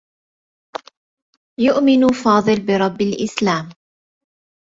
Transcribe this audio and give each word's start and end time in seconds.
يؤمن 1.59 2.07
فاضل 2.07 2.65
بربّ 2.65 3.01
الإسلام. 3.01 3.69